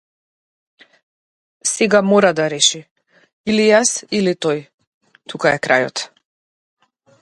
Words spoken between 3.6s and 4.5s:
јас или